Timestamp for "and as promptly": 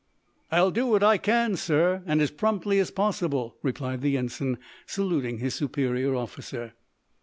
2.07-2.79